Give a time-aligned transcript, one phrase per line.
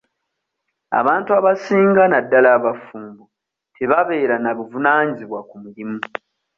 [0.99, 3.23] Abantu abasinga naddala abafumbo
[3.77, 5.97] tebabeera na buvunaanyizibwa ku mirimu.